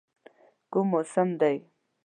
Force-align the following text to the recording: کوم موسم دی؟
کوم 0.71 0.85
موسم 0.91 1.29
دی؟ 1.39 1.55